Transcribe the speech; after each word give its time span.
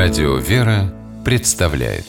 Радио 0.00 0.36
«Вера» 0.36 0.94
представляет 1.24 2.04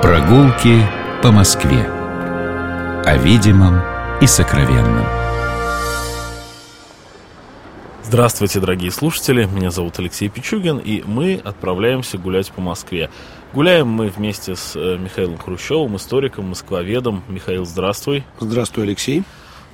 Прогулки 0.00 0.80
по 1.22 1.30
Москве 1.30 1.84
О 1.84 3.18
видимом 3.18 3.82
и 4.22 4.26
сокровенном 4.26 5.04
Здравствуйте, 8.02 8.60
дорогие 8.60 8.90
слушатели, 8.90 9.44
меня 9.44 9.70
зовут 9.70 9.98
Алексей 9.98 10.30
Пичугин, 10.30 10.78
и 10.78 11.02
мы 11.02 11.34
отправляемся 11.44 12.16
гулять 12.16 12.50
по 12.52 12.62
Москве. 12.62 13.10
Гуляем 13.52 13.88
мы 13.88 14.08
вместе 14.08 14.56
с 14.56 14.74
э, 14.74 14.96
Михаилом 14.96 15.36
Хрущевым, 15.36 15.96
историком, 15.96 16.48
москвоведом. 16.48 17.22
Михаил, 17.28 17.66
здравствуй. 17.66 18.24
Здравствуй, 18.40 18.84
Алексей. 18.84 19.22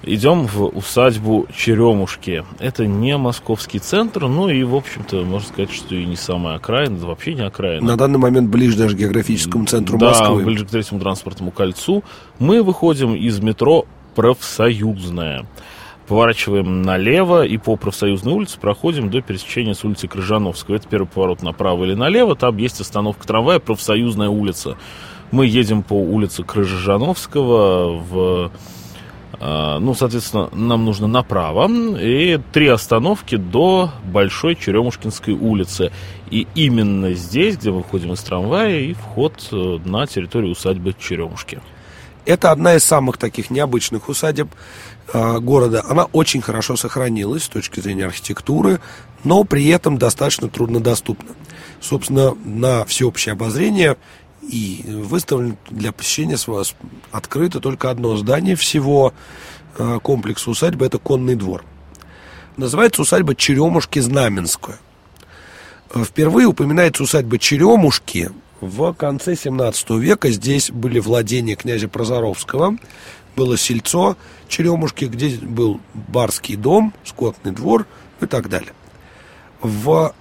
Идем 0.03 0.47
в 0.47 0.67
усадьбу 0.67 1.47
Черемушки. 1.57 2.45
Это 2.61 2.87
не 2.87 3.17
московский 3.17 3.79
центр, 3.79 4.27
но 4.27 4.51
и, 4.51 4.63
в 4.63 4.75
общем-то, 4.75 5.25
можно 5.25 5.49
сказать, 5.49 5.73
что 5.73 5.95
и 5.95 6.05
не 6.05 6.17
самая 6.17 6.57
окраина, 6.57 6.97
это 6.97 7.07
вообще 7.07 7.35
не 7.35 7.43
окраина. 7.43 7.85
На 7.85 7.97
данный 7.97 8.19
момент 8.19 8.51
ближе 8.51 8.77
даже 8.77 8.95
к 8.95 8.99
географическому 9.01 9.67
центру 9.67 9.99
да, 9.99 10.11
Москвы. 10.11 10.45
ближе 10.45 10.67
к 10.67 10.71
третьему 10.71 11.01
транспортному 11.01 11.51
кольцу. 11.51 12.05
Мы 12.39 12.63
выходим 12.63 13.15
из 13.15 13.41
метро 13.41 13.87
«Профсоюзная». 14.15 15.47
Поворачиваем 16.07 16.83
налево 16.83 17.45
и 17.45 17.57
по 17.57 17.75
профсоюзной 17.75 18.33
улице 18.33 18.61
проходим 18.61 19.11
до 19.11 19.23
пересечения 19.23 19.75
с 19.75 19.85
улицы 19.85 20.07
Крыжановского. 20.07 20.77
Это 20.77 20.87
первый 20.87 21.09
поворот 21.09 21.43
направо 21.43 21.85
или 21.85 21.95
налево. 21.95 22.37
Там 22.37 22.59
есть 22.59 22.81
остановка 22.81 23.27
трамвая 23.27 23.59
«Профсоюзная 23.59 24.29
улица». 24.29 24.77
Мы 25.33 25.47
едем 25.47 25.83
по 25.83 25.95
улице 25.95 26.45
Крыжановского 26.45 27.99
в 27.99 28.53
ну, 29.41 29.95
соответственно, 29.95 30.49
нам 30.53 30.85
нужно 30.85 31.07
направо 31.07 31.69
и 31.99 32.41
три 32.53 32.69
остановки 32.69 33.37
до 33.37 33.91
Большой 34.05 34.57
Черемушкинской 34.57 35.35
улицы. 35.35 35.93
И 36.31 36.47
именно 36.55 37.13
здесь, 37.13 37.57
где 37.57 37.71
мы 37.71 37.79
выходим 37.79 38.13
из 38.13 38.21
трамвая, 38.21 38.81
и 38.81 38.95
вход 38.95 39.49
э, 39.53 39.79
на 39.85 40.07
территорию 40.07 40.53
усадьбы 40.53 40.95
Черемушки. 40.99 41.61
Это 42.25 42.51
одна 42.51 42.75
из 42.75 42.85
самых 42.85 43.19
таких 43.19 43.51
необычных 43.51 44.09
усадеб 44.09 44.49
э, 45.13 45.39
города. 45.39 45.85
Она 45.89 46.07
очень 46.07 46.41
хорошо 46.41 46.77
сохранилась 46.77 47.45
с 47.45 47.49
точки 47.49 47.79
зрения 47.79 48.07
архитектуры, 48.07 48.81
но 49.23 49.45
при 49.45 49.69
этом 49.69 49.99
достаточно 49.99 50.49
труднодоступна. 50.49 51.31
Собственно, 51.81 52.35
на 52.45 52.85
всеобщее 52.85 53.35
обозрение 53.35 53.97
и 54.49 54.83
выставлено 54.87 55.57
для 55.69 55.93
посещения 55.93 56.37
с 56.37 56.47
вас 56.49 56.75
открыто 57.11 57.61
только 57.61 57.91
одно 57.91 58.17
здание 58.17 58.57
всего 58.57 59.13
э, 59.79 59.99
комплекса 60.03 60.51
усадьбы, 60.51 60.87
это 60.87 60.99
конный 60.99 61.35
двор. 61.35 61.65
Называется 62.57 63.03
усадьба 63.03 63.35
Черемушки-Знаменская. 63.35 64.77
Э, 65.95 66.05
впервые 66.05 66.47
упоминается 66.47 67.03
усадьба 67.03 67.39
Черемушки 67.39 68.31
в 68.61 68.93
конце 68.95 69.37
17 69.37 69.91
века. 69.91 70.31
Здесь 70.31 70.71
были 70.71 70.99
владения 70.99 71.57
князя 71.57 71.89
Прозоровского, 71.89 72.77
было 73.37 73.59
сельцо 73.59 74.17
Черемушки, 74.49 75.07
где 75.07 75.37
был 75.37 75.81
барский 75.95 76.57
дом, 76.57 76.95
скотный 77.05 77.53
двор 77.53 77.87
и 78.21 78.27
так 78.27 78.49
далее. 78.49 78.73
В 79.61 80.15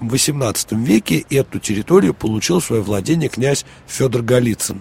в 0.00 0.14
XVIII 0.14 0.82
веке 0.84 1.24
эту 1.30 1.58
территорию 1.58 2.14
получил 2.14 2.60
в 2.60 2.64
свое 2.64 2.82
владение 2.82 3.28
князь 3.28 3.64
Федор 3.86 4.22
Голицын. 4.22 4.80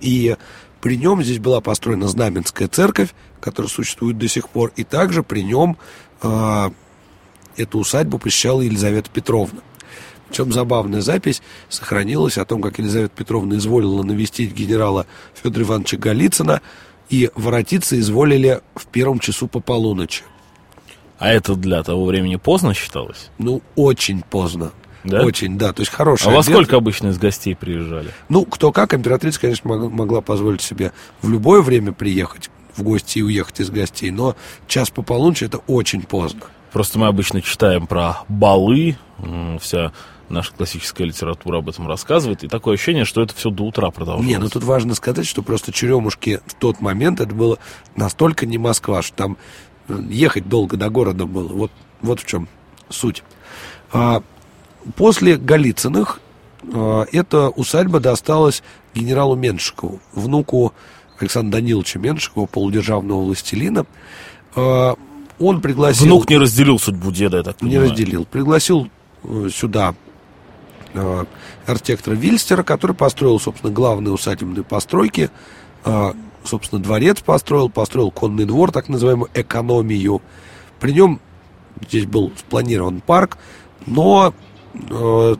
И 0.00 0.36
при 0.80 0.96
нем 0.96 1.22
здесь 1.22 1.38
была 1.38 1.60
построена 1.60 2.08
Знаменская 2.08 2.68
церковь, 2.68 3.14
которая 3.40 3.70
существует 3.70 4.18
до 4.18 4.28
сих 4.28 4.48
пор, 4.48 4.72
и 4.76 4.84
также 4.84 5.22
при 5.22 5.42
нем 5.42 5.76
э, 6.22 6.70
эту 7.56 7.78
усадьбу 7.78 8.18
посещала 8.18 8.60
Елизавета 8.60 9.10
Петровна. 9.10 9.60
Причем 10.28 10.52
забавная 10.52 11.00
запись 11.00 11.42
сохранилась 11.68 12.38
о 12.38 12.44
том, 12.44 12.60
как 12.60 12.78
Елизавета 12.78 13.14
Петровна 13.16 13.56
изволила 13.56 14.02
навестить 14.02 14.52
генерала 14.52 15.06
Федора 15.34 15.64
Ивановича 15.64 15.96
Голицына, 15.96 16.60
и 17.08 17.30
воротиться 17.34 17.98
изволили 17.98 18.60
в 18.74 18.86
первом 18.86 19.18
часу 19.18 19.48
по 19.48 19.60
полуночи. 19.60 20.24
А 21.18 21.28
это 21.30 21.54
для 21.56 21.82
того 21.82 22.04
времени 22.06 22.36
поздно 22.36 22.74
считалось? 22.74 23.30
Ну, 23.38 23.62
очень 23.76 24.22
поздно. 24.22 24.72
Да? 25.04 25.22
Очень, 25.22 25.58
да. 25.58 25.72
То 25.72 25.80
есть 25.82 25.92
хороший 25.92 26.26
А 26.28 26.30
во 26.30 26.40
обед. 26.40 26.44
сколько 26.52 26.76
обычно 26.76 27.08
из 27.08 27.18
гостей 27.18 27.54
приезжали? 27.54 28.10
Ну, 28.28 28.44
кто 28.44 28.72
как. 28.72 28.94
Императрица, 28.94 29.40
конечно, 29.40 29.68
мог- 29.68 29.92
могла 29.92 30.20
позволить 30.20 30.60
себе 30.60 30.92
в 31.22 31.30
любое 31.30 31.60
время 31.62 31.92
приехать 31.92 32.50
в 32.76 32.82
гости 32.82 33.18
и 33.18 33.22
уехать 33.22 33.60
из 33.60 33.70
гостей, 33.70 34.10
но 34.10 34.36
час 34.68 34.90
по 34.90 35.02
полуночи 35.02 35.44
это 35.44 35.58
очень 35.66 36.02
поздно. 36.02 36.42
Просто 36.72 36.98
мы 36.98 37.06
обычно 37.06 37.42
читаем 37.42 37.86
про 37.86 38.18
балы, 38.28 38.96
вся 39.60 39.92
наша 40.28 40.52
классическая 40.52 41.04
литература 41.04 41.58
об 41.58 41.68
этом 41.70 41.88
рассказывает, 41.88 42.44
и 42.44 42.48
такое 42.48 42.74
ощущение, 42.74 43.04
что 43.06 43.22
это 43.22 43.34
все 43.34 43.48
до 43.50 43.64
утра 43.64 43.90
продолжалось. 43.90 44.26
Не, 44.28 44.36
ну 44.38 44.48
тут 44.50 44.62
важно 44.62 44.94
сказать, 44.94 45.26
что 45.26 45.42
просто 45.42 45.72
Черемушки 45.72 46.40
в 46.46 46.54
тот 46.54 46.80
момент 46.82 47.20
это 47.20 47.34
было 47.34 47.58
настолько 47.96 48.44
не 48.44 48.58
Москва, 48.58 49.00
что 49.02 49.16
там 49.16 49.38
ехать 49.88 50.48
долго 50.48 50.76
до 50.76 50.90
города 50.90 51.26
было. 51.26 51.48
Вот, 51.48 51.70
вот 52.00 52.20
в 52.20 52.26
чем 52.26 52.48
суть. 52.88 53.22
А, 53.92 54.22
после 54.96 55.36
Голицыных 55.36 56.20
а, 56.72 57.04
эта 57.12 57.48
усадьба 57.48 58.00
досталась 58.00 58.62
генералу 58.94 59.36
Меншикову, 59.36 60.00
внуку 60.12 60.72
Александра 61.18 61.58
Даниловича 61.58 61.98
Меншикова, 61.98 62.46
полудержавного 62.46 63.22
властелина. 63.22 63.86
А, 64.54 64.96
он 65.38 65.60
пригласил... 65.60 66.06
Внук 66.06 66.28
не 66.28 66.36
разделил 66.36 66.78
судьбу 66.78 67.12
деда, 67.12 67.38
я 67.38 67.42
так 67.42 67.62
не 67.62 67.70
понимаю. 67.70 67.90
разделил. 67.90 68.24
Пригласил 68.24 68.90
э, 69.22 69.48
сюда 69.52 69.94
э, 70.94 71.24
архитектора 71.64 72.14
Вильстера, 72.14 72.64
который 72.64 72.96
построил, 72.96 73.38
собственно, 73.38 73.72
главные 73.72 74.12
усадебные 74.12 74.64
постройки. 74.64 75.30
Собственно, 76.48 76.82
дворец 76.82 77.20
построил, 77.20 77.68
построил 77.68 78.10
конный 78.10 78.46
двор, 78.46 78.72
так 78.72 78.88
называемую 78.88 79.30
экономию. 79.34 80.22
При 80.80 80.92
нем 80.92 81.20
здесь 81.86 82.06
был 82.06 82.32
спланирован 82.38 83.02
парк, 83.02 83.36
но 83.84 84.32
э, 84.72 85.36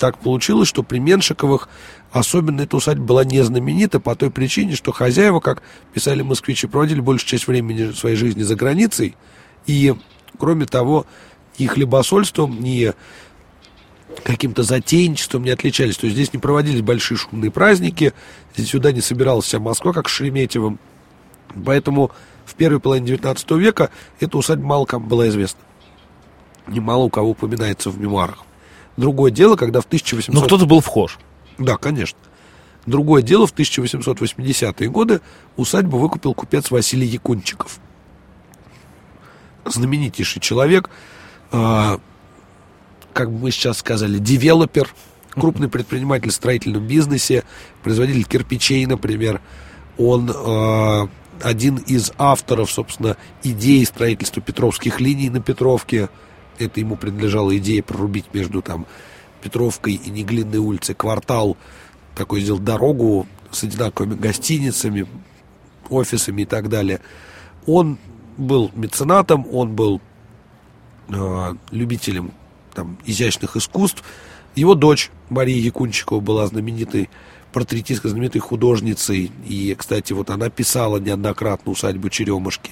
так 0.00 0.18
получилось, 0.18 0.66
что 0.66 0.82
при 0.82 0.98
Меншиковых 0.98 1.68
особенно 2.10 2.62
эта 2.62 2.76
усадьба 2.76 3.04
была 3.04 3.24
не 3.24 3.40
знаменита 3.42 4.00
по 4.00 4.16
той 4.16 4.32
причине, 4.32 4.74
что 4.74 4.90
хозяева, 4.90 5.38
как 5.38 5.62
писали 5.94 6.22
москвичи, 6.22 6.66
проводили 6.66 7.00
большую 7.00 7.28
часть 7.28 7.46
времени 7.46 7.92
своей 7.92 8.16
жизни 8.16 8.42
за 8.42 8.56
границей, 8.56 9.14
и, 9.66 9.94
кроме 10.38 10.66
того, 10.66 11.06
ни 11.60 11.66
хлебосольством, 11.66 12.60
ни 12.60 12.94
каким-то 14.24 14.62
затейничеством 14.62 15.44
не 15.44 15.50
отличались. 15.50 15.96
То 15.96 16.06
есть 16.06 16.16
здесь 16.16 16.32
не 16.32 16.38
проводились 16.38 16.82
большие 16.82 17.18
шумные 17.18 17.50
праздники, 17.50 18.12
здесь 18.54 18.70
сюда 18.70 18.92
не 18.92 19.00
собиралась 19.00 19.44
вся 19.44 19.58
Москва, 19.58 19.92
как 19.92 20.08
в 20.08 20.10
Шереметьево. 20.10 20.76
Поэтому 21.64 22.10
в 22.44 22.54
первой 22.54 22.80
половине 22.80 23.08
19 23.08 23.50
века 23.52 23.90
эта 24.20 24.36
усадьба 24.38 24.66
мало 24.66 24.84
кому 24.84 25.06
была 25.06 25.28
известна. 25.28 25.60
Немало 26.66 27.04
у 27.04 27.10
кого 27.10 27.30
упоминается 27.30 27.90
в 27.90 27.98
мемуарах. 27.98 28.44
Другое 28.96 29.30
дело, 29.30 29.56
когда 29.56 29.80
в 29.80 29.86
1800... 29.86 30.34
Ну, 30.34 30.42
кто-то 30.42 30.66
был 30.66 30.80
вхож. 30.80 31.18
Да, 31.56 31.76
конечно. 31.76 32.18
Другое 32.86 33.22
дело, 33.22 33.46
в 33.46 33.54
1880-е 33.54 34.88
годы 34.88 35.20
усадьбу 35.56 35.98
выкупил 35.98 36.34
купец 36.34 36.70
Василий 36.70 37.06
Якунчиков. 37.06 37.78
Знаменитейший 39.64 40.40
человек, 40.40 40.88
э, 41.52 41.98
как 43.12 43.32
бы 43.32 43.38
мы 43.38 43.50
сейчас 43.50 43.78
сказали, 43.78 44.18
девелопер, 44.18 44.88
крупный 45.30 45.68
предприниматель 45.68 46.30
в 46.30 46.34
строительном 46.34 46.86
бизнесе, 46.86 47.44
производитель 47.82 48.24
кирпичей, 48.24 48.86
например. 48.86 49.40
Он 49.96 50.30
э, 50.30 51.06
один 51.42 51.76
из 51.76 52.12
авторов, 52.18 52.70
собственно, 52.70 53.16
идеи 53.42 53.84
строительства 53.84 54.42
Петровских 54.42 55.00
линий 55.00 55.30
на 55.30 55.40
Петровке. 55.40 56.08
Это 56.58 56.80
ему 56.80 56.96
принадлежала 56.96 57.56
идея 57.58 57.82
прорубить 57.82 58.32
между 58.32 58.62
там 58.62 58.86
Петровкой 59.42 59.94
и 59.94 60.10
Неглинной 60.10 60.58
улицей 60.58 60.94
квартал, 60.94 61.56
такой 62.14 62.40
сделать 62.40 62.64
дорогу 62.64 63.26
с 63.50 63.62
одинаковыми 63.62 64.14
гостиницами, 64.14 65.06
офисами 65.88 66.42
и 66.42 66.44
так 66.44 66.68
далее. 66.68 67.00
Он 67.66 67.98
был 68.36 68.70
меценатом, 68.74 69.46
он 69.52 69.74
был 69.74 70.00
э, 71.08 71.54
любителем 71.70 72.32
там, 72.78 72.96
изящных 73.04 73.56
искусств. 73.56 74.04
Его 74.54 74.76
дочь 74.76 75.10
Мария 75.30 75.60
Якунчикова 75.60 76.20
была 76.20 76.46
знаменитой 76.46 77.10
портретисткой, 77.52 78.12
знаменитой 78.12 78.40
художницей. 78.40 79.32
И, 79.48 79.74
кстати, 79.76 80.12
вот 80.12 80.30
она 80.30 80.48
писала 80.48 80.98
неоднократно 80.98 81.72
усадьбу 81.72 82.08
Черемушки. 82.08 82.70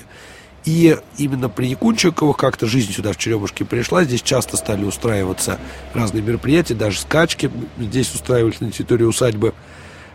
И 0.64 0.96
именно 1.18 1.48
при 1.48 1.66
Якунчиковых 1.66 2.36
как-то 2.36 2.66
жизнь 2.68 2.92
сюда 2.92 3.12
в 3.12 3.16
Черемушке 3.16 3.64
пришла. 3.64 4.04
Здесь 4.04 4.22
часто 4.22 4.56
стали 4.56 4.84
устраиваться 4.84 5.58
разные 5.92 6.22
мероприятия, 6.22 6.74
даже 6.74 7.00
скачки 7.00 7.50
здесь 7.76 8.14
устраивались 8.14 8.60
на 8.60 8.70
территории 8.70 9.04
усадьбы. 9.04 9.54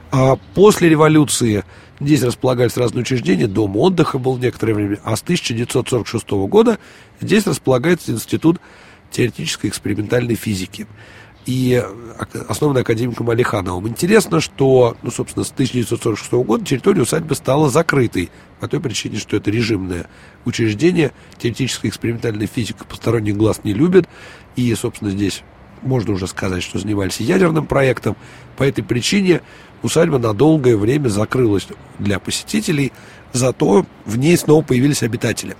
А 0.09 0.37
после 0.55 0.87
революции 0.87 1.65
здесь 1.99 2.23
располагались 2.23 2.77
разные 2.77 3.01
учреждения, 3.01 3.47
дом 3.47 3.75
отдыха 3.75 4.19
был 4.19 4.37
некоторое 4.37 4.73
время, 4.73 4.99
а 5.03 5.17
с 5.17 5.21
1946 5.21 6.29
года 6.47 6.79
здесь 7.19 7.45
располагается 7.45 8.11
Институт 8.11 8.61
теоретической 9.11 9.69
экспериментальной 9.69 10.35
физики 10.35 10.87
и 11.45 11.83
основан 12.47 12.77
академиком 12.77 13.29
Алихановым. 13.29 13.87
Интересно, 13.87 14.41
что, 14.41 14.95
ну, 15.01 15.09
собственно, 15.09 15.43
с 15.43 15.51
1946 15.51 16.31
года 16.33 16.63
территория 16.63 17.01
усадьбы 17.01 17.35
стала 17.35 17.69
закрытой 17.69 18.29
по 18.59 18.67
той 18.67 18.79
причине, 18.79 19.17
что 19.17 19.37
это 19.37 19.49
режимное 19.49 20.07
учреждение, 20.45 21.11
теоретическая 21.39 21.87
экспериментальная 21.87 22.47
физика 22.47 22.85
посторонних 22.85 23.37
глаз 23.37 23.61
не 23.63 23.73
любит, 23.73 24.07
и, 24.55 24.73
собственно, 24.75 25.09
здесь 25.09 25.43
можно 25.81 26.13
уже 26.13 26.27
сказать, 26.27 26.61
что 26.61 26.77
занимались 26.77 27.19
ядерным 27.19 27.65
проектом. 27.65 28.15
По 28.55 28.63
этой 28.63 28.83
причине 28.83 29.41
усадьба 29.81 30.19
на 30.19 30.33
долгое 30.33 30.77
время 30.77 31.09
закрылась 31.09 31.67
для 31.97 32.19
посетителей, 32.19 32.91
зато 33.33 33.85
в 34.05 34.17
ней 34.17 34.37
снова 34.37 34.61
появились 34.63 35.01
обитатели. 35.01 35.55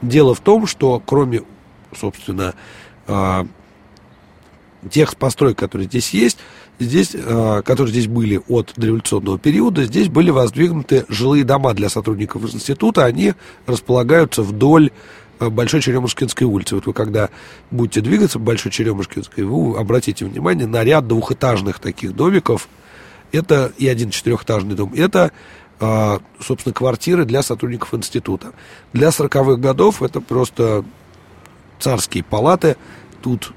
Дело 0.00 0.34
в 0.34 0.40
том, 0.40 0.66
что 0.66 1.02
кроме, 1.04 1.42
собственно, 1.94 2.54
а, 3.06 3.46
тех 4.90 5.16
построек, 5.16 5.58
которые 5.58 5.88
здесь 5.88 6.10
есть, 6.10 6.38
здесь, 6.78 7.10
э, 7.14 7.62
которые 7.64 7.90
здесь 7.92 8.06
были 8.06 8.40
от 8.48 8.72
дореволюционного 8.76 9.38
периода, 9.38 9.84
здесь 9.84 10.08
были 10.08 10.30
воздвигнуты 10.30 11.04
жилые 11.08 11.44
дома 11.44 11.74
для 11.74 11.88
сотрудников 11.88 12.42
института. 12.54 13.04
Они 13.04 13.34
располагаются 13.66 14.42
вдоль 14.42 14.90
э, 15.40 15.48
Большой 15.48 15.80
Черемушкинской 15.80 16.46
улицы. 16.46 16.76
Вот 16.76 16.86
вы 16.86 16.92
когда 16.92 17.30
будете 17.70 18.00
двигаться 18.00 18.38
по 18.38 18.46
Большой 18.46 18.70
Черемушкинской, 18.70 19.44
вы 19.44 19.76
обратите 19.78 20.24
внимание 20.24 20.66
на 20.66 20.84
ряд 20.84 21.06
двухэтажных 21.08 21.80
таких 21.80 22.14
домиков. 22.14 22.68
Это 23.32 23.72
и 23.76 23.88
один 23.88 24.10
четырехэтажный 24.10 24.74
дом. 24.74 24.94
Это, 24.96 25.32
собственно, 26.40 26.72
квартиры 26.72 27.26
для 27.26 27.42
сотрудников 27.42 27.92
института. 27.92 28.52
Для 28.94 29.08
40-х 29.08 29.56
годов 29.56 30.02
это 30.02 30.22
просто 30.22 30.82
царские 31.78 32.24
палаты. 32.24 32.76
Тут 33.22 33.52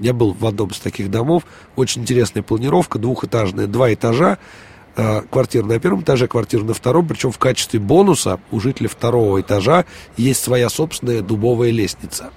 я 0.00 0.12
был 0.12 0.32
в 0.32 0.46
одном 0.46 0.70
из 0.70 0.78
таких 0.78 1.10
домов. 1.10 1.44
Очень 1.76 2.02
интересная 2.02 2.42
планировка, 2.42 2.98
двухэтажная, 2.98 3.66
два 3.66 3.92
этажа. 3.92 4.38
Э, 4.96 5.22
квартира 5.22 5.64
на 5.64 5.78
первом 5.78 6.02
этаже, 6.02 6.26
квартира 6.26 6.64
на 6.64 6.74
втором. 6.74 7.06
Причем 7.06 7.30
в 7.30 7.38
качестве 7.38 7.78
бонуса 7.78 8.40
у 8.50 8.60
жителей 8.60 8.88
второго 8.88 9.40
этажа 9.40 9.84
есть 10.16 10.42
своя 10.42 10.68
собственная 10.68 11.22
дубовая 11.22 11.70
лестница. 11.70 12.30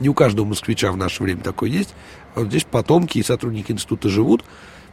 Не 0.00 0.08
у 0.10 0.14
каждого 0.14 0.44
москвича 0.44 0.92
в 0.92 0.96
наше 0.96 1.22
время 1.22 1.40
такое 1.40 1.70
есть. 1.70 1.94
А 2.34 2.40
вот 2.40 2.48
здесь 2.48 2.64
потомки 2.64 3.18
и 3.18 3.22
сотрудники 3.22 3.72
института 3.72 4.08
живут 4.08 4.44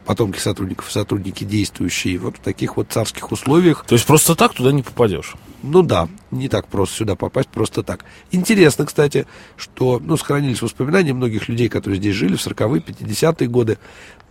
потомки 0.04 0.38
сотрудников, 0.38 0.90
сотрудники 0.90 1.44
действующие 1.44 2.18
вот 2.18 2.36
в 2.36 2.40
таких 2.40 2.76
вот 2.76 2.88
царских 2.90 3.32
условиях. 3.32 3.84
То 3.86 3.94
есть 3.94 4.06
просто 4.06 4.34
так 4.34 4.54
туда 4.54 4.72
не 4.72 4.82
попадешь? 4.82 5.34
Ну 5.62 5.82
да, 5.82 6.08
не 6.30 6.48
так 6.48 6.68
просто 6.68 6.96
сюда 6.96 7.16
попасть, 7.16 7.48
просто 7.48 7.82
так. 7.82 8.04
Интересно, 8.30 8.86
кстати, 8.86 9.26
что 9.56 10.00
ну, 10.02 10.16
сохранились 10.16 10.62
воспоминания 10.62 11.14
многих 11.14 11.48
людей, 11.48 11.68
которые 11.68 11.98
здесь 11.98 12.14
жили 12.14 12.36
в 12.36 12.46
40-е, 12.46 12.80
50-е 12.80 13.48
годы. 13.48 13.78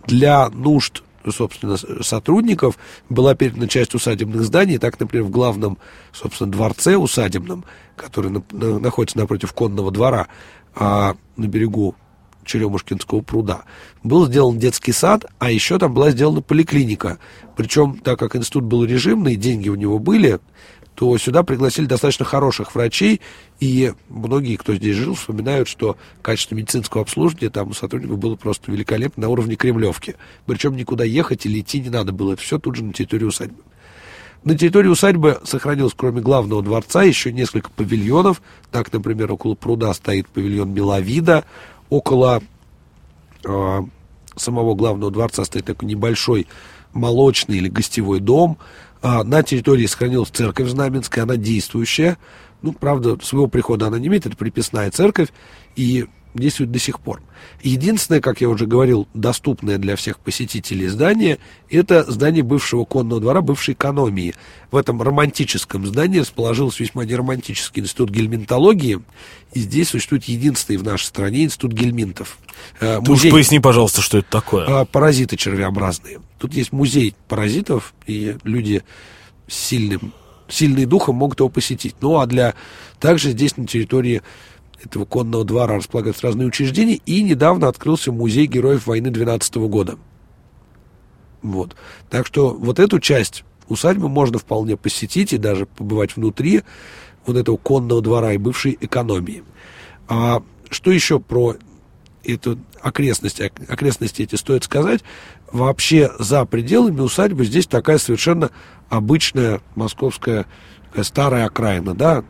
Для 0.06 0.48
нужд 0.50 1.02
собственно, 1.32 1.78
сотрудников 2.02 2.78
была 3.08 3.34
передана 3.34 3.66
часть 3.66 3.94
усадебных 3.94 4.42
зданий. 4.42 4.76
Так, 4.76 5.00
например, 5.00 5.24
в 5.24 5.30
главном, 5.30 5.78
собственно, 6.12 6.52
дворце 6.52 6.96
усадебном, 6.96 7.64
который 7.96 8.30
на, 8.30 8.42
на, 8.52 8.78
находится 8.78 9.18
напротив 9.18 9.54
конного 9.54 9.90
двора, 9.90 10.28
а 10.74 11.16
на 11.36 11.46
берегу 11.46 11.94
Черемушкинского 12.44 13.20
пруда, 13.20 13.64
был 14.02 14.26
сделан 14.26 14.58
детский 14.58 14.92
сад, 14.92 15.24
а 15.38 15.50
еще 15.50 15.78
там 15.78 15.94
была 15.94 16.10
сделана 16.10 16.42
поликлиника. 16.42 17.18
Причем, 17.56 17.98
так 17.98 18.18
как 18.18 18.36
институт 18.36 18.64
был 18.64 18.84
режимный, 18.84 19.36
деньги 19.36 19.68
у 19.68 19.74
него 19.74 19.98
были, 19.98 20.40
то 20.94 21.16
сюда 21.18 21.42
пригласили 21.42 21.86
достаточно 21.86 22.24
хороших 22.24 22.74
врачей, 22.74 23.20
и 23.60 23.92
многие, 24.08 24.56
кто 24.56 24.74
здесь 24.74 24.96
жил, 24.96 25.14
вспоминают, 25.14 25.68
что 25.68 25.96
качество 26.22 26.54
медицинского 26.54 27.02
обслуживания 27.02 27.50
там 27.50 27.70
у 27.70 27.74
сотрудников 27.74 28.18
было 28.18 28.36
просто 28.36 28.70
великолепно 28.70 29.22
на 29.22 29.28
уровне 29.28 29.56
Кремлевки. 29.56 30.16
Причем 30.46 30.76
никуда 30.76 31.04
ехать 31.04 31.46
или 31.46 31.60
идти 31.60 31.80
не 31.80 31.90
надо 31.90 32.12
было, 32.12 32.36
все 32.36 32.58
тут 32.58 32.76
же 32.76 32.84
на 32.84 32.92
территории 32.92 33.24
усадьбы. 33.24 33.62
На 34.44 34.58
территории 34.58 34.88
усадьбы 34.88 35.40
сохранилось, 35.44 35.94
кроме 35.96 36.20
главного 36.20 36.62
дворца, 36.62 37.02
еще 37.02 37.32
несколько 37.32 37.70
павильонов. 37.70 38.42
Так, 38.70 38.92
например, 38.92 39.32
около 39.32 39.54
пруда 39.54 39.94
стоит 39.94 40.28
павильон 40.28 40.70
Миловида, 40.70 41.44
около 41.90 42.42
э, 43.44 43.80
самого 44.36 44.74
главного 44.74 45.10
дворца 45.10 45.44
стоит 45.44 45.66
такой 45.66 45.88
небольшой 45.88 46.46
молочный 46.92 47.58
или 47.58 47.68
гостевой 47.68 48.20
дом. 48.20 48.58
А, 49.02 49.22
на 49.22 49.42
территории 49.42 49.86
сохранилась 49.86 50.30
церковь 50.30 50.68
Знаменская, 50.68 51.24
она 51.24 51.36
действующая. 51.36 52.16
Ну, 52.62 52.72
правда, 52.72 53.18
своего 53.22 53.46
прихода 53.46 53.88
она 53.88 53.98
не 53.98 54.06
имеет, 54.06 54.26
это 54.26 54.36
приписная 54.36 54.90
церковь. 54.90 55.28
И 55.76 56.06
действует 56.34 56.70
до 56.70 56.78
сих 56.78 57.00
пор. 57.00 57.22
Единственное, 57.62 58.20
как 58.20 58.40
я 58.40 58.48
уже 58.48 58.66
говорил, 58.66 59.08
доступное 59.14 59.78
для 59.78 59.96
всех 59.96 60.18
посетителей 60.18 60.88
здание, 60.88 61.38
это 61.70 62.10
здание 62.10 62.42
бывшего 62.42 62.84
конного 62.84 63.20
двора, 63.20 63.40
бывшей 63.40 63.74
экономии. 63.74 64.34
В 64.70 64.76
этом 64.76 65.00
романтическом 65.00 65.86
здании 65.86 66.20
расположился 66.20 66.82
весьма 66.82 67.04
неромантический 67.04 67.82
институт 67.82 68.10
гельминтологии, 68.10 69.00
и 69.52 69.60
здесь 69.60 69.90
существует 69.90 70.24
единственный 70.24 70.76
в 70.76 70.84
нашей 70.84 71.04
стране 71.04 71.44
институт 71.44 71.72
гельминтов. 71.72 72.38
Э, 72.80 73.00
Ты 73.02 73.10
музей... 73.10 73.30
уж 73.30 73.34
поясни, 73.34 73.60
пожалуйста, 73.60 74.02
что 74.02 74.18
это 74.18 74.28
такое. 74.30 74.82
Э, 74.82 74.84
паразиты 74.84 75.36
червеобразные. 75.36 76.20
Тут 76.38 76.54
есть 76.54 76.72
музей 76.72 77.14
паразитов, 77.28 77.94
и 78.06 78.36
люди 78.42 78.82
с 79.46 79.54
сильным, 79.54 80.12
сильным 80.48 80.88
духом 80.88 81.16
могут 81.16 81.40
его 81.40 81.48
посетить. 81.48 81.96
Ну, 82.00 82.18
а 82.18 82.26
для... 82.26 82.54
Также 83.00 83.30
здесь 83.30 83.56
на 83.56 83.66
территории 83.66 84.22
этого 84.86 85.04
конного 85.04 85.44
двора 85.44 85.76
располагаются 85.76 86.26
разные 86.26 86.48
учреждения, 86.48 87.00
и 87.06 87.22
недавно 87.22 87.68
открылся 87.68 88.12
музей 88.12 88.46
героев 88.46 88.86
войны 88.86 89.10
12 89.10 89.54
года. 89.56 89.96
Вот. 91.42 91.76
Так 92.10 92.26
что 92.26 92.50
вот 92.50 92.78
эту 92.78 93.00
часть 93.00 93.44
усадьбы 93.68 94.08
можно 94.08 94.38
вполне 94.38 94.76
посетить 94.76 95.32
и 95.32 95.38
даже 95.38 95.66
побывать 95.66 96.16
внутри 96.16 96.62
вот 97.26 97.36
этого 97.36 97.56
конного 97.56 98.02
двора 98.02 98.32
и 98.32 98.38
бывшей 98.38 98.76
экономии. 98.80 99.44
А 100.08 100.42
что 100.70 100.90
еще 100.90 101.20
про 101.20 101.56
эту 102.22 102.58
окрестность, 102.80 103.40
окрестности 103.40 104.22
эти 104.22 104.36
стоит 104.36 104.64
сказать? 104.64 105.02
Вообще 105.52 106.10
за 106.18 106.44
пределами 106.46 107.00
усадьбы 107.00 107.44
здесь 107.44 107.66
такая 107.66 107.98
совершенно 107.98 108.50
обычная 108.88 109.60
московская 109.74 110.46
старая 111.02 111.46
окраина, 111.46 111.94
да, 111.94 112.24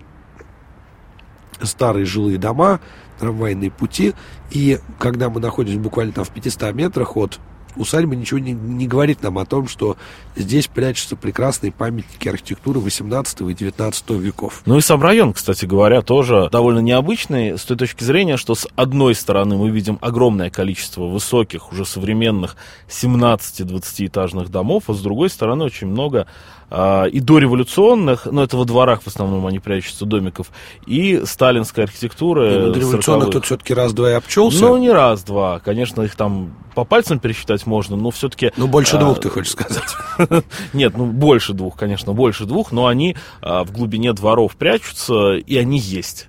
старые 1.63 2.07
жилые 2.07 2.39
дома, 2.39 2.81
трамвайные 3.19 3.71
пути. 3.71 4.15
И 4.51 4.79
когда 4.99 5.31
мы 5.31 5.41
находимся 5.41 5.79
буквально 5.79 6.13
там 6.13 6.25
в 6.25 6.31
500 6.31 6.75
метрах 6.75 7.17
от 7.17 7.39
усадьбы, 7.77 8.17
ничего 8.17 8.39
не, 8.39 8.53
не 8.53 8.87
говорит 8.87 9.23
нам 9.23 9.39
о 9.39 9.45
том, 9.45 9.69
что 9.69 9.97
здесь 10.37 10.67
прячутся 10.67 11.17
прекрасные 11.17 11.73
памятники 11.73 12.29
архитектуры 12.29 12.81
18 12.81 13.41
и 13.41 13.55
19 13.55 14.11
веков. 14.11 14.63
Ну 14.67 14.79
и 14.79 14.81
сам 14.81 15.03
район, 15.03 15.33
кстати 15.33 15.67
говоря, 15.67 16.03
тоже 16.03 16.49
довольно 16.51 16.81
необычный 16.81 17.59
с 17.59 17.63
той 17.63 17.77
точки 17.77 18.05
зрения, 18.05 18.37
что 18.37 18.55
с 18.55 18.69
одной 18.77 19.15
стороны 19.15 19.57
мы 19.57 19.71
видим 19.71 19.99
огромное 20.01 20.51
количество 20.51 21.05
высоких, 21.05 21.73
уже 21.73 21.85
современных 21.85 22.57
17-20 22.89 24.07
этажных 24.07 24.51
домов, 24.51 24.85
а 24.89 24.95
с 24.95 25.01
другой 25.01 25.31
стороны 25.31 25.65
очень 25.65 25.89
много 25.89 26.27
и 27.11 27.21
дореволюционных, 27.21 28.27
но 28.27 28.43
это 28.43 28.57
во 28.57 28.65
дворах 28.65 29.03
в 29.03 29.07
основном 29.07 29.47
они 29.47 29.61
прячутся, 29.61 30.07
домиков, 30.07 30.51
и 30.87 31.23
сталинская 31.25 31.85
архитектура. 31.85 32.51
Ну, 32.51 32.73
дореволюционных 32.73 33.31
тут 33.31 33.45
все-таки 33.45 33.75
раз-два 33.75 34.11
и 34.11 34.15
обчелся. 34.15 34.61
Ну, 34.61 34.77
не 34.77 34.91
раз-два. 34.91 35.61
Конечно, 35.61 36.03
их 36.03 36.17
там 36.17 36.55
по 36.75 36.85
пальцам 36.85 37.19
пересчитать 37.19 37.67
можно, 37.67 37.97
но 37.97 38.11
все-таки... 38.11 38.53
Ну, 38.57 38.67
больше 38.67 38.97
а, 38.97 39.01
двух, 39.01 39.21
ты 39.21 39.31
хочешь 39.31 39.53
сказать. 39.53 39.95
Нет, 40.73 40.97
ну, 40.97 41.07
больше 41.07 41.53
двух, 41.53 41.77
конечно, 41.77 42.13
больше 42.13 42.45
двух, 42.45 42.73
но 42.73 42.87
они 42.87 43.17
а, 43.41 43.65
в 43.65 43.73
глубине 43.73 44.13
дворов 44.13 44.57
прячутся, 44.57 45.35
и 45.35 45.57
они 45.57 45.79
есть. 45.79 46.29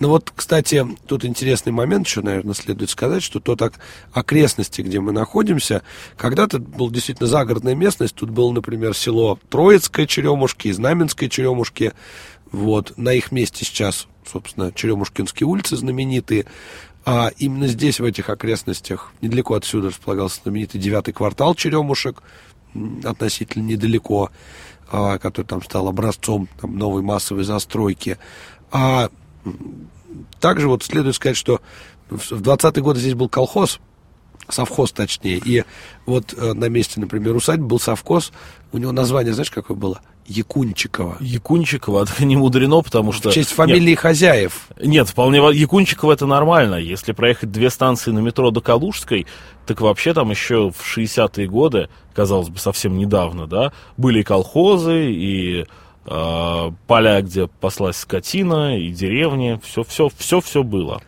Ну 0.00 0.08
вот, 0.08 0.32
кстати, 0.34 0.84
тут 1.06 1.26
интересный 1.26 1.72
момент 1.72 2.06
еще, 2.06 2.22
наверное, 2.22 2.54
следует 2.54 2.88
сказать, 2.88 3.22
что 3.22 3.38
то 3.38 3.54
так 3.54 3.74
окрестности, 4.12 4.80
где 4.80 4.98
мы 4.98 5.12
находимся, 5.12 5.82
когда-то 6.16 6.58
был 6.58 6.90
действительно 6.90 7.28
загородная 7.28 7.74
местность. 7.74 8.14
Тут 8.14 8.30
было, 8.30 8.50
например, 8.50 8.96
село 8.96 9.38
Троицкое 9.50 10.06
Черемушки 10.06 10.68
и 10.68 10.72
Знаменское 10.72 11.28
Черемушки. 11.28 11.92
Вот, 12.50 12.94
на 12.96 13.12
их 13.12 13.30
месте 13.30 13.66
сейчас, 13.66 14.08
собственно, 14.26 14.72
Черемушкинские 14.72 15.46
улицы 15.46 15.76
знаменитые. 15.76 16.46
А 17.04 17.30
именно 17.36 17.66
здесь, 17.66 18.00
в 18.00 18.04
этих 18.04 18.30
окрестностях, 18.30 19.12
недалеко 19.20 19.54
отсюда 19.54 19.88
располагался 19.88 20.40
знаменитый 20.42 20.80
девятый 20.80 21.12
квартал 21.12 21.54
Черемушек, 21.54 22.22
относительно 23.04 23.64
недалеко, 23.64 24.30
а, 24.90 25.18
который 25.18 25.46
там 25.46 25.62
стал 25.62 25.88
образцом 25.88 26.48
там, 26.58 26.78
новой 26.78 27.02
массовой 27.02 27.44
застройки. 27.44 28.16
А 28.72 29.10
также 30.40 30.68
вот 30.68 30.82
следует 30.82 31.16
сказать, 31.16 31.36
что 31.36 31.60
в 32.08 32.42
20-е 32.42 32.82
годы 32.82 33.00
здесь 33.00 33.14
был 33.14 33.28
колхоз, 33.28 33.80
совхоз 34.48 34.92
точнее. 34.92 35.40
И 35.44 35.64
вот 36.06 36.34
э, 36.36 36.52
на 36.52 36.68
месте, 36.68 37.00
например, 37.00 37.36
усадьбы 37.36 37.66
был 37.66 37.80
совхоз, 37.80 38.32
у 38.72 38.78
него 38.78 38.92
название, 38.92 39.32
знаешь, 39.32 39.50
какое 39.50 39.76
было? 39.76 40.00
Якунчикова. 40.26 41.16
Якунчикова, 41.20 42.04
это 42.04 42.24
не 42.24 42.36
мудрено, 42.36 42.82
потому 42.82 43.12
что... 43.12 43.30
В 43.30 43.34
честь 43.34 43.50
фамилии 43.50 43.90
нет, 43.90 43.98
хозяев. 43.98 44.68
Нет, 44.80 45.08
вполне... 45.08 45.38
Якунчикова 45.38 46.12
это 46.12 46.26
нормально. 46.26 46.76
Если 46.76 47.12
проехать 47.12 47.50
две 47.50 47.68
станции 47.68 48.12
на 48.12 48.20
метро 48.20 48.50
до 48.52 48.60
Калужской, 48.60 49.26
так 49.66 49.80
вообще 49.80 50.14
там 50.14 50.30
еще 50.30 50.70
в 50.70 50.96
60-е 50.96 51.48
годы, 51.48 51.88
казалось 52.14 52.48
бы, 52.48 52.58
совсем 52.58 52.96
недавно, 52.96 53.46
да, 53.46 53.72
были 53.96 54.20
и 54.20 54.22
колхозы, 54.22 55.10
и 55.10 55.66
поля, 56.10 57.22
где 57.22 57.46
паслась 57.46 57.98
скотина, 57.98 58.76
и 58.76 58.90
деревни, 58.90 59.60
все, 59.62 59.84
все, 59.84 60.10
все, 60.18 60.40
все 60.40 60.62
было. 60.64 61.00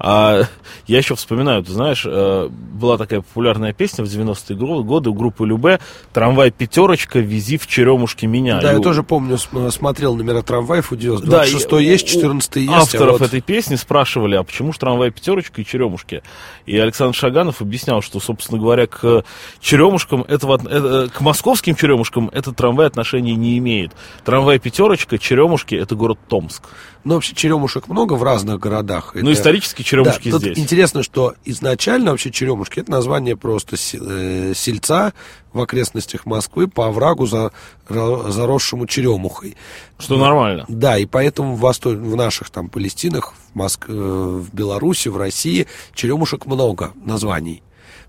А, 0.00 0.42
я 0.86 0.98
еще 0.98 1.14
вспоминаю, 1.14 1.62
ты 1.62 1.72
знаешь, 1.72 2.04
э, 2.06 2.48
была 2.48 2.96
такая 2.96 3.20
популярная 3.20 3.72
песня 3.72 4.04
в 4.04 4.08
90-е 4.08 4.56
годы 4.82 5.10
у 5.10 5.14
группы 5.14 5.46
Любе 5.46 5.80
«Трамвай 6.12 6.50
пятерочка, 6.50 7.18
вези 7.18 7.58
в 7.58 7.66
черемушки 7.66 8.26
меня». 8.26 8.60
Да, 8.60 8.72
и 8.72 8.76
я 8.76 8.80
тоже 8.80 9.02
помню, 9.02 9.38
смотрел 9.38 10.16
номера 10.16 10.42
трамваев, 10.42 10.90
удивился. 10.92 11.24
Да, 11.24 11.44
26 11.44 11.72
есть, 11.80 12.08
14 12.08 12.56
есть. 12.56 12.72
А 12.72 12.78
Авторов 12.78 13.16
а 13.16 13.18
вот... 13.18 13.22
этой 13.22 13.40
песни 13.40 13.76
спрашивали, 13.76 14.36
а 14.36 14.42
почему 14.42 14.72
же 14.72 14.78
трамвай 14.78 15.10
пятерочка 15.10 15.60
и 15.60 15.64
черемушки? 15.64 16.22
И 16.66 16.78
Александр 16.78 17.16
Шаганов 17.16 17.60
объяснял, 17.60 18.02
что, 18.02 18.20
собственно 18.20 18.60
говоря, 18.60 18.86
к 18.86 19.24
черемушкам, 19.60 20.22
этого, 20.22 20.56
это, 20.56 21.10
к 21.12 21.20
московским 21.20 21.76
черемушкам 21.76 22.30
этот 22.32 22.56
трамвай 22.56 22.86
отношения 22.86 23.34
не 23.34 23.58
имеет. 23.58 23.92
Трамвай 24.24 24.47
пятерочка, 24.56 25.18
черемушки– 25.18 25.74
это 25.76 25.94
город 25.94 26.18
Томск. 26.28 26.62
Ну, 27.04 27.14
вообще 27.14 27.34
черемушек 27.34 27.88
много 27.88 28.14
в 28.14 28.22
разных 28.22 28.58
городах. 28.58 29.12
Ну, 29.14 29.30
это... 29.30 29.32
исторически 29.32 29.82
черемушки 29.82 30.30
да, 30.30 30.38
здесь. 30.38 30.58
Интересно, 30.58 31.02
что 31.02 31.34
изначально 31.44 32.12
вообще 32.12 32.30
черемушки 32.30 32.80
это 32.80 32.90
название 32.90 33.36
просто 33.36 33.76
э, 33.76 34.52
сельца 34.54 35.12
в 35.52 35.60
окрестностях 35.60 36.24
Москвы 36.24 36.68
по 36.68 36.86
оврагу 36.86 37.26
за, 37.26 37.52
заросшему 37.88 38.86
черемухой. 38.86 39.56
Что 39.98 40.16
нормально. 40.16 40.64
Да, 40.68 40.96
и 40.98 41.04
поэтому 41.04 41.54
в, 41.54 41.60
Восто... 41.60 41.90
в 41.90 42.16
наших 42.16 42.50
там 42.50 42.68
Палестинах, 42.68 43.34
в, 43.34 43.54
Моск... 43.54 43.84
Э, 43.88 43.92
в 43.92 44.54
Беларуси, 44.54 45.08
в 45.08 45.16
России 45.16 45.66
черемушек 45.94 46.46
много 46.46 46.92
названий. 47.04 47.62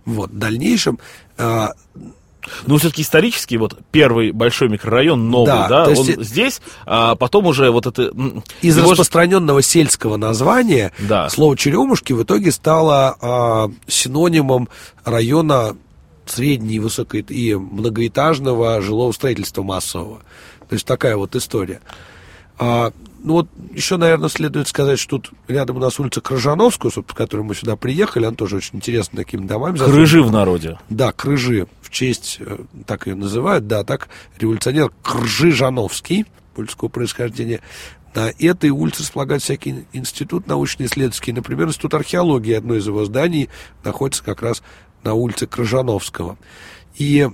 Вот. 0.05 0.31
В 0.31 0.37
дальнейшем 0.37 0.99
э, 1.37 1.67
ну, 2.65 2.77
все-таки 2.77 3.01
исторически, 3.01 3.55
вот 3.55 3.77
первый 3.91 4.31
большой 4.31 4.69
микрорайон 4.69 5.29
новый, 5.29 5.47
да, 5.47 5.67
да 5.67 5.83
он 5.89 6.05
есть... 6.05 6.21
здесь, 6.23 6.61
а 6.85 7.15
потом 7.15 7.45
уже 7.45 7.71
вот 7.71 7.87
это... 7.87 8.11
Из 8.61 8.77
его... 8.77 8.91
распространенного 8.91 9.61
сельского 9.61 10.17
названия 10.17 10.91
да. 10.99 11.29
слово 11.29 11.57
«черемушки» 11.57 12.13
в 12.13 12.23
итоге 12.23 12.51
стало 12.51 13.17
а, 13.21 13.71
синонимом 13.87 14.69
района 15.03 15.75
средней, 16.25 16.79
высокой 16.79 17.21
и 17.21 17.55
многоэтажного 17.55 18.81
жилого 18.81 19.11
строительства 19.11 19.63
массового. 19.63 20.19
То 20.67 20.73
есть 20.73 20.85
такая 20.85 21.17
вот 21.17 21.35
история. 21.35 21.81
А, 22.57 22.91
ну 23.23 23.33
вот 23.33 23.47
еще, 23.73 23.97
наверное, 23.97 24.29
следует 24.29 24.67
сказать, 24.67 24.99
что 24.99 25.17
тут 25.17 25.31
рядом 25.47 25.77
у 25.77 25.79
нас 25.79 25.99
улица 25.99 26.21
Крыжановская, 26.21 26.91
с 26.91 27.13
которой 27.13 27.41
мы 27.41 27.55
сюда 27.55 27.75
приехали, 27.75 28.25
она 28.25 28.35
тоже 28.35 28.57
очень 28.57 28.77
интересна 28.77 29.17
такими 29.17 29.45
домами. 29.45 29.77
Крыжи 29.77 30.21
в 30.21 30.31
народе. 30.31 30.77
Да, 30.89 31.11
Крыжи, 31.11 31.67
в 31.81 31.89
честь, 31.89 32.37
э, 32.39 32.57
так 32.85 33.07
ее 33.07 33.15
называют, 33.15 33.67
да, 33.67 33.83
так 33.83 34.09
революционер 34.37 34.91
Крыжи 35.03 35.51
Жановский, 35.51 36.25
польского 36.55 36.89
происхождения. 36.89 37.61
На 38.15 38.31
этой 38.39 38.71
улице 38.71 39.03
располагает 39.03 39.43
всякий 39.43 39.85
институт 39.93 40.47
научно-исследовательский. 40.47 41.31
Например, 41.31 41.67
институт 41.67 41.93
археологии, 41.93 42.53
одно 42.53 42.75
из 42.75 42.87
его 42.87 43.05
зданий, 43.05 43.49
находится 43.83 44.23
как 44.23 44.41
раз 44.41 44.63
на 45.03 45.13
улице 45.13 45.45
Крыжановского. 45.45 46.37
И 46.95 47.29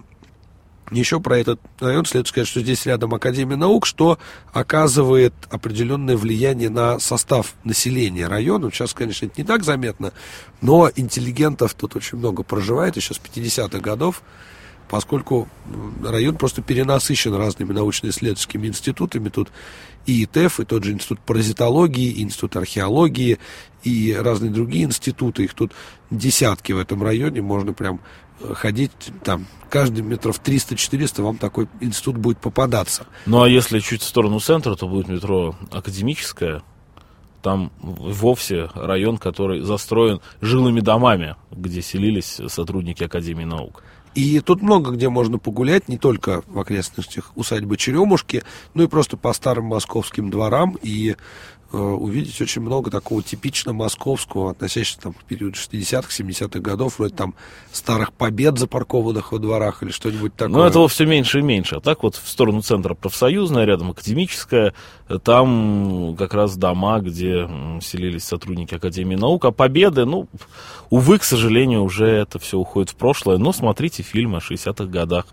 еще 0.92 1.20
про 1.20 1.40
этот 1.40 1.60
район 1.80 2.06
следует 2.06 2.28
сказать, 2.28 2.48
что 2.48 2.62
здесь 2.62 2.86
рядом 2.86 3.14
Академия 3.14 3.56
наук, 3.56 3.86
что 3.86 4.20
оказывает 4.54 5.34
определенное 5.50 6.16
влияние 6.16 6.70
на 6.70 7.00
состав 7.00 7.56
населения 7.64 8.28
района. 8.28 8.70
Сейчас, 8.72 8.94
конечно, 8.94 9.26
это 9.26 9.42
не 9.42 9.48
так 9.48 9.64
заметно, 9.64 10.14
но 10.62 10.92
интеллигентов 10.96 11.74
тут 11.74 11.96
очень 11.96 12.20
много 12.20 12.44
проживает 12.44 12.96
еще 12.98 13.14
с 13.14 13.18
50-х 13.20 13.80
годов, 13.80 14.22
поскольку 14.88 15.48
район 16.04 16.36
просто 16.36 16.62
перенасыщен 16.62 17.34
разными 17.34 17.74
научно-исследовательскими 17.74 18.68
институтами. 18.68 19.30
Тут 19.30 19.50
и 20.06 20.24
ИТЭФ, 20.24 20.60
и 20.60 20.66
тот 20.66 20.84
же 20.84 20.92
институт 20.92 21.20
паразитологии, 21.22 22.12
и 22.12 22.22
институт 22.22 22.56
археологии, 22.56 23.40
и 23.84 24.14
разные 24.14 24.52
другие 24.52 24.86
институты. 24.86 25.46
Их 25.46 25.56
тут 25.56 25.72
десятки 26.12 26.74
в 26.74 26.78
этом 26.78 27.02
районе, 27.02 27.42
можно 27.42 27.74
прям 27.74 28.00
ходить 28.54 28.92
там 29.24 29.46
каждый 29.70 30.02
метров 30.02 30.42
300-400 30.42 31.22
вам 31.22 31.38
такой 31.38 31.68
институт 31.82 32.18
будет 32.18 32.38
попадаться. 32.38 33.06
Ну 33.26 33.42
а 33.42 33.50
если 33.50 33.80
чуть 33.80 34.02
в 34.02 34.06
сторону 34.06 34.40
центра, 34.40 34.76
то 34.76 34.88
будет 34.88 35.08
метро 35.08 35.56
академическое. 35.72 36.64
Там 37.42 37.72
вовсе 37.80 38.70
район, 38.74 39.18
который 39.18 39.62
застроен 39.62 40.20
жилыми 40.42 40.80
домами, 40.80 41.36
где 41.52 41.82
селились 41.82 42.42
сотрудники 42.48 43.04
Академии 43.04 43.44
наук. 43.44 43.84
И 44.16 44.40
тут 44.40 44.62
много 44.62 44.92
где 44.92 45.10
можно 45.10 45.38
погулять, 45.38 45.90
не 45.90 45.98
только 45.98 46.42
в 46.48 46.58
окрестностях 46.58 47.34
усадьбы 47.36 47.76
Черемушки, 47.76 48.44
но 48.74 48.84
и 48.84 48.88
просто 48.88 49.18
по 49.18 49.34
старым 49.34 49.66
московским 49.66 50.32
дворам. 50.32 50.78
И 50.82 51.18
увидеть 51.76 52.40
очень 52.42 52.62
много 52.62 52.92
такого 52.92 53.22
типично 53.22 53.74
московского, 53.74 54.52
относящегося 54.52 55.02
там, 55.02 55.14
к 55.14 55.24
периоду 55.24 55.56
60-х, 55.56 56.10
70-х 56.10 56.60
годов, 56.60 57.00
вроде 57.00 57.16
там 57.16 57.36
старых 57.72 58.14
побед 58.14 58.58
запаркованных 58.58 59.32
во 59.32 59.40
дворах 59.40 59.84
или 59.84 59.92
что-нибудь 59.92 60.36
такое. 60.36 60.56
Но 60.56 60.66
этого 60.66 60.88
все 60.88 61.06
меньше 61.06 61.40
и 61.40 61.42
меньше. 61.42 61.76
А 61.76 61.80
так 61.82 62.04
вот 62.04 62.16
в 62.16 62.28
сторону 62.28 62.62
центра 62.62 62.94
профсоюзная, 62.94 63.66
рядом 63.66 63.92
академическая, 63.92 64.74
там 65.24 66.16
как 66.18 66.34
раз 66.34 66.58
дома, 66.58 67.00
где 67.00 67.50
селились 67.82 68.24
сотрудники 68.24 68.74
Академии 68.76 69.16
наук. 69.16 69.46
А 69.46 69.52
победы, 69.52 70.06
ну, 70.06 70.28
увы, 70.90 71.20
к 71.20 71.24
сожалению, 71.24 71.84
уже 71.84 72.08
это 72.08 72.40
все 72.40 72.58
уходит 72.58 72.92
в 72.92 72.96
прошлое. 72.96 73.38
Но 73.38 73.54
смотрите 73.54 74.04
фильмы 74.04 74.38
о 74.38 74.40
60-х 74.40 74.86
годах. 74.86 75.26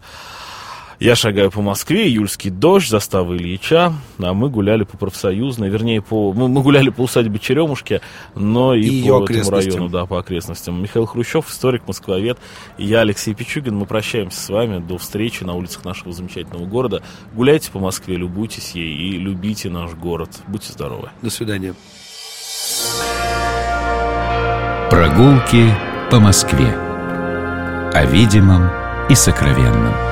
Я 1.03 1.17
шагаю 1.17 1.51
по 1.51 1.61
Москве, 1.63 2.07
июльский 2.07 2.49
дождь, 2.49 2.89
застава 2.89 3.37
Ильича, 3.37 3.93
а 4.21 4.35
мы 4.35 4.49
гуляли 4.49 4.85
по 4.85 4.97
профсоюзной, 4.97 5.69
вернее, 5.69 6.01
по, 6.01 6.33
мы, 6.33 6.47
мы 6.47 6.63
гуляли 6.63 6.91
по 6.91 7.01
усадьбе 7.01 7.41
Черемушки, 7.41 8.01
но 8.37 8.73
и, 8.73 8.83
и 8.83 9.09
по 9.09 9.25
этому 9.25 9.51
району, 9.51 9.89
да, 9.89 10.07
по 10.07 10.21
окрестностям. 10.21 10.81
Михаил 10.81 11.07
Хрущев, 11.07 11.51
историк, 11.51 11.89
москвовед, 11.89 12.39
и 12.79 12.85
я, 12.85 13.01
Алексей 13.01 13.35
Пичугин, 13.35 13.75
мы 13.75 13.85
прощаемся 13.85 14.41
с 14.41 14.49
вами 14.49 14.79
до 14.79 14.97
встречи 14.97 15.43
на 15.43 15.55
улицах 15.55 15.85
нашего 15.85 16.13
замечательного 16.13 16.67
города. 16.67 17.03
Гуляйте 17.35 17.73
по 17.73 17.81
Москве, 17.81 18.15
любуйтесь 18.15 18.71
ей 18.77 18.95
и 18.95 19.19
любите 19.19 19.71
наш 19.71 19.95
город. 19.95 20.31
Будьте 20.47 20.73
здоровы. 20.73 21.11
До 21.21 21.31
свидания. 21.31 21.75
Прогулки 24.89 25.75
по 26.13 26.21
Москве. 26.21 26.73
О 27.93 28.05
видимом 28.05 28.71
и 29.11 29.17
сокровенном. 29.17 30.12